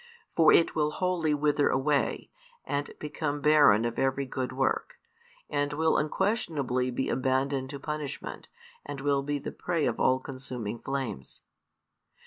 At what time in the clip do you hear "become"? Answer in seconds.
2.97-3.39